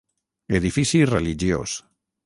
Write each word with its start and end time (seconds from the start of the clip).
Edifici 0.59 1.03
religiós. 1.13 1.79